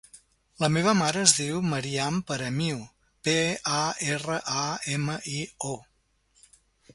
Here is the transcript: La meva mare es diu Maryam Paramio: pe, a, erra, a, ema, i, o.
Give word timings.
La 0.61 0.67
meva 0.75 0.93
mare 1.01 1.19
es 1.25 1.33
diu 1.39 1.59
Maryam 1.73 2.17
Paramio: 2.31 2.79
pe, 3.29 3.35
a, 3.81 3.83
erra, 4.15 4.39
a, 4.63 4.65
ema, 4.97 5.19
i, 5.35 5.45
o. 5.75 5.77